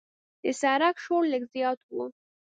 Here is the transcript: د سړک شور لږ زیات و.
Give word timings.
د 0.43 0.45
سړک 0.61 0.95
شور 1.03 1.23
لږ 1.31 1.43
زیات 1.53 1.79
و. 1.93 1.97